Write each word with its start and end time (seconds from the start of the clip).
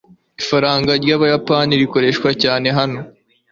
ifaranga 0.41 0.91
ry'ubuyapani 1.01 1.71
rikoreshwa 1.81 2.29
cyane 2.43 2.67
hano 2.77 2.99